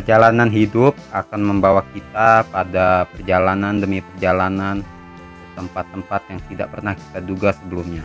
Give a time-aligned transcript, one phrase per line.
[0.00, 7.20] Perjalanan hidup akan membawa kita pada perjalanan demi perjalanan ke tempat-tempat yang tidak pernah kita
[7.20, 8.00] duga sebelumnya.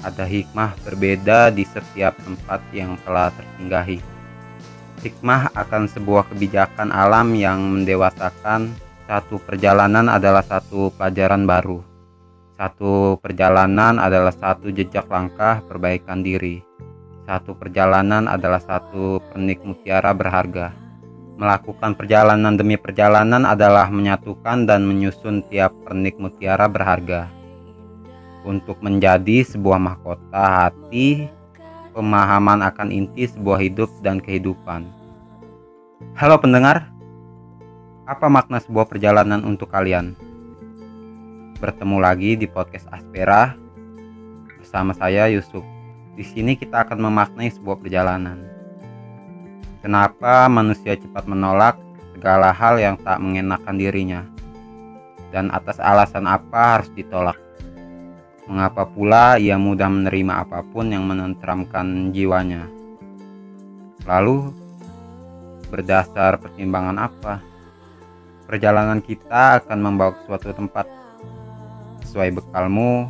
[0.00, 4.00] Ada hikmah berbeda di setiap tempat yang telah tersinggahi.
[5.04, 8.72] Hikmah akan sebuah kebijakan alam yang mendewasakan
[9.04, 11.84] satu perjalanan adalah satu pelajaran baru.
[12.56, 16.64] Satu perjalanan adalah satu jejak langkah perbaikan diri.
[17.28, 20.88] Satu perjalanan adalah satu pernik mutiara berharga.
[21.40, 27.32] Melakukan perjalanan demi perjalanan adalah menyatukan dan menyusun tiap pernik mutiara berharga.
[28.44, 31.32] Untuk menjadi sebuah mahkota hati,
[31.96, 34.84] pemahaman akan inti sebuah hidup dan kehidupan.
[36.12, 36.92] Halo pendengar,
[38.04, 40.12] apa makna sebuah perjalanan untuk kalian?
[41.56, 43.56] Bertemu lagi di podcast Aspera
[44.60, 45.64] bersama saya Yusuf.
[46.20, 48.59] Di sini kita akan memaknai sebuah perjalanan.
[49.80, 51.80] Kenapa manusia cepat menolak
[52.12, 54.20] segala hal yang tak mengenakan dirinya?
[55.32, 57.40] Dan atas alasan apa harus ditolak?
[58.44, 62.68] Mengapa pula ia mudah menerima apa pun yang menenteramkan jiwanya?
[64.04, 64.52] Lalu,
[65.72, 67.40] berdasar pertimbangan apa?
[68.44, 70.92] Perjalanan kita akan membawa ke suatu tempat
[72.04, 73.08] sesuai bekalmu.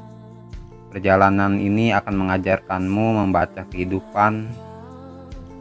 [0.94, 4.69] Perjalanan ini akan mengajarkanmu membaca kehidupan,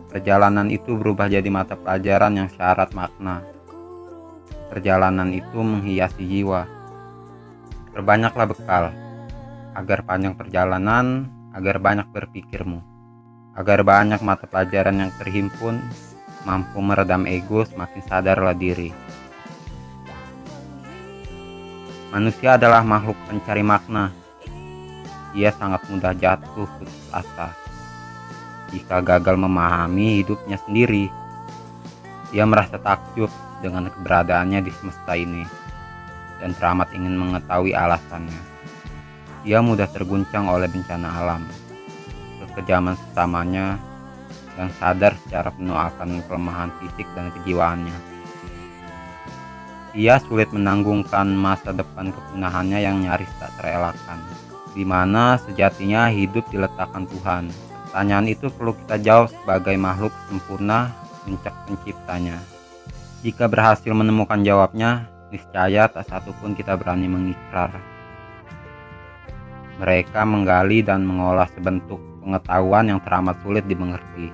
[0.10, 3.46] Perjalanan itu berubah jadi mata pelajaran yang syarat makna.
[4.74, 6.66] Perjalanan itu menghiasi jiwa.
[7.94, 8.90] Perbanyaklah bekal,
[9.78, 12.82] agar panjang perjalanan, agar banyak berpikirmu,
[13.54, 15.78] agar banyak mata pelajaran yang terhimpun,
[16.42, 18.90] mampu meredam ego semakin sadarlah diri.
[22.10, 24.10] Manusia adalah makhluk pencari makna.
[25.38, 27.69] Ia sangat mudah jatuh putus asa
[28.70, 31.10] jika gagal memahami hidupnya sendiri.
[32.30, 33.34] Ia merasa takjub
[33.66, 35.44] dengan keberadaannya di semesta ini
[36.40, 38.42] dan teramat ingin mengetahui alasannya.
[39.44, 41.44] Ia mudah terguncang oleh bencana alam,
[42.44, 43.80] kekejaman sesamanya,
[44.60, 47.98] dan sadar secara penuh akan kelemahan fisik dan kejiwaannya.
[49.98, 54.22] Ia sulit menanggungkan masa depan kepunahannya yang nyaris tak terelakkan,
[54.78, 57.50] di mana sejatinya hidup diletakkan Tuhan
[57.90, 60.94] Pertanyaan itu perlu kita jawab sebagai makhluk sempurna
[61.26, 62.38] puncak penciptanya.
[63.26, 67.74] Jika berhasil menemukan jawabnya, niscaya tak satu pun kita berani mengikrar.
[69.82, 74.30] Mereka menggali dan mengolah sebentuk pengetahuan yang teramat sulit dimengerti.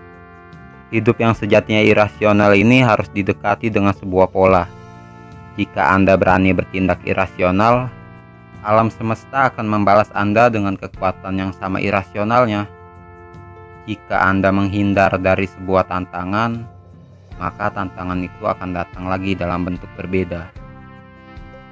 [0.91, 4.67] Hidup yang sejatinya irasional ini harus didekati dengan sebuah pola.
[5.55, 7.87] Jika Anda berani bertindak irasional,
[8.67, 12.67] alam semesta akan membalas Anda dengan kekuatan yang sama irasionalnya.
[13.85, 16.65] Jika Anda menghindar dari sebuah tantangan,
[17.37, 20.49] maka tantangan itu akan datang lagi dalam bentuk berbeda.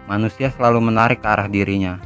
[0.06, 1.98] Manusia selalu menarik ke arah dirinya,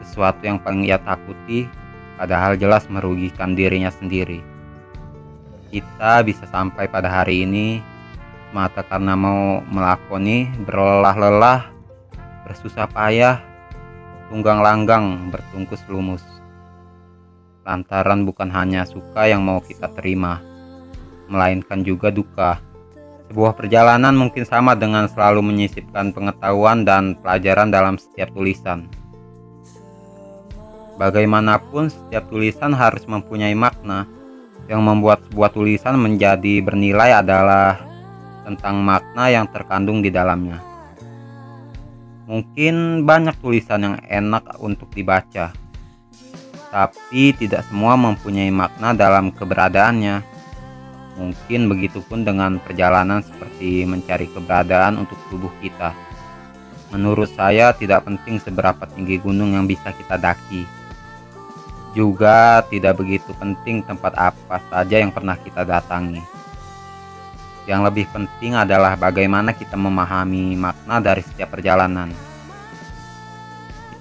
[0.00, 1.68] sesuatu yang paling ia takuti,
[2.16, 4.40] padahal jelas merugikan dirinya sendiri.
[5.68, 7.84] Kita bisa sampai pada hari ini
[8.48, 11.68] semata karena mau melakoni berlelah-lelah,
[12.48, 13.44] bersusah payah,
[14.32, 16.33] tunggang langgang, bertungkus lumus
[17.64, 20.44] lantaran bukan hanya suka yang mau kita terima,
[21.26, 22.60] melainkan juga duka.
[23.32, 28.86] Sebuah perjalanan mungkin sama dengan selalu menyisipkan pengetahuan dan pelajaran dalam setiap tulisan.
[30.94, 34.06] Bagaimanapun, setiap tulisan harus mempunyai makna.
[34.64, 37.84] Yang membuat sebuah tulisan menjadi bernilai adalah
[38.48, 40.60] tentang makna yang terkandung di dalamnya.
[42.24, 45.52] Mungkin banyak tulisan yang enak untuk dibaca,
[46.74, 50.26] tapi tidak semua mempunyai makna dalam keberadaannya.
[51.14, 55.94] Mungkin begitu pun dengan perjalanan seperti mencari keberadaan untuk tubuh kita.
[56.90, 60.66] Menurut saya tidak penting seberapa tinggi gunung yang bisa kita daki.
[61.94, 66.18] Juga tidak begitu penting tempat apa saja yang pernah kita datangi.
[67.70, 72.33] Yang lebih penting adalah bagaimana kita memahami makna dari setiap perjalanan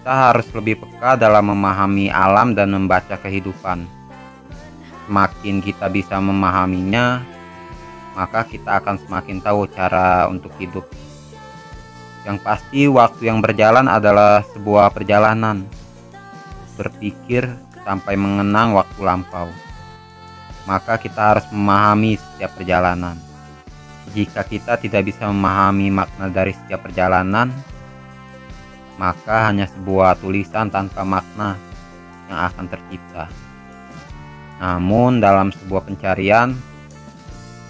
[0.04, 3.88] kita harus lebih peka dalam memahami alam dan membaca kehidupan.
[5.08, 7.24] Semakin kita bisa memahaminya,
[8.12, 10.84] maka kita akan semakin tahu cara untuk hidup.
[12.28, 15.64] Yang pasti, waktu yang berjalan adalah sebuah perjalanan.
[16.76, 17.48] Berpikir
[17.88, 19.48] sampai mengenang waktu lampau,
[20.68, 23.16] maka kita harus memahami setiap perjalanan.
[24.12, 27.56] Jika kita tidak bisa memahami makna dari setiap perjalanan,
[28.98, 31.58] maka hanya sebuah tulisan tanpa makna
[32.30, 33.26] yang akan tercipta.
[34.62, 36.56] Namun dalam sebuah pencarian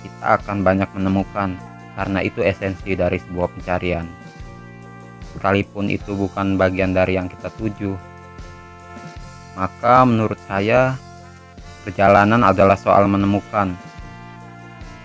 [0.04, 1.56] kita akan banyak menemukan
[1.96, 4.06] karena itu esensi dari sebuah pencarian.
[5.34, 7.98] Sekalipun itu bukan bagian dari yang kita tuju,
[9.58, 10.94] maka menurut saya
[11.82, 13.74] perjalanan adalah soal menemukan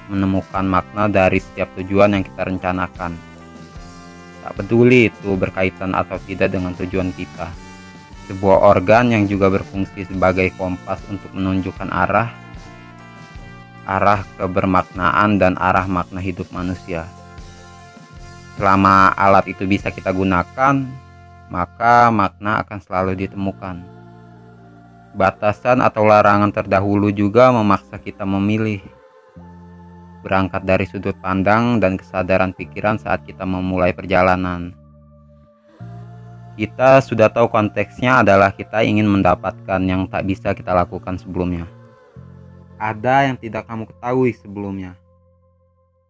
[0.08, 3.27] menemukan makna dari setiap tujuan yang kita rencanakan.
[4.44, 7.50] Tak peduli itu berkaitan atau tidak dengan tujuan kita.
[8.28, 12.28] Sebuah organ yang juga berfungsi sebagai kompas untuk menunjukkan arah
[13.88, 17.08] arah kebermaknaan dan arah makna hidup manusia.
[18.60, 20.84] Selama alat itu bisa kita gunakan,
[21.48, 23.80] maka makna akan selalu ditemukan.
[25.16, 28.84] Batasan atau larangan terdahulu juga memaksa kita memilih.
[30.24, 34.74] Berangkat dari sudut pandang dan kesadaran pikiran saat kita memulai perjalanan.
[36.58, 41.70] Kita sudah tahu konteksnya adalah kita ingin mendapatkan yang tak bisa kita lakukan sebelumnya
[42.78, 44.94] ada yang tidak kamu ketahui sebelumnya.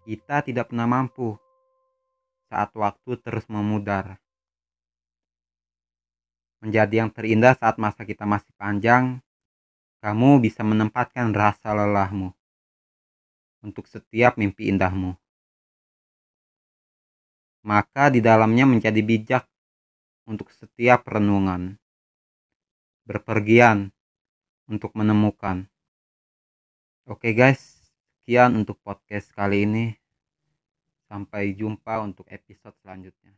[0.05, 1.41] Kita tidak pernah mampu
[2.53, 4.21] saat waktu terus memudar.
[6.61, 9.21] Menjadi yang terindah saat masa kita masih panjang,
[10.05, 12.38] kamu bisa menempatkan rasa lelahmu
[13.63, 15.15] untuk setiap mimpi indahmu.
[17.63, 19.45] Maka di dalamnya menjadi bijak
[20.27, 21.79] untuk setiap renungan,
[23.09, 23.95] berpergian
[24.69, 25.69] untuk menemukan
[27.09, 27.89] Oke guys,
[28.21, 29.97] sekian untuk podcast kali ini.
[31.09, 33.38] Sampai jumpa untuk episode selanjutnya.